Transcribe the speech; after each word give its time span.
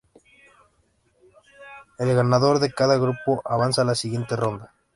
El 1.99 2.15
ganador 2.15 2.57
de 2.57 2.71
cada 2.73 2.97
grupo 2.97 3.43
avanza 3.45 3.83
a 3.83 3.85
la 3.85 3.93
siguiente 3.93 4.35
ronda. 4.35 4.73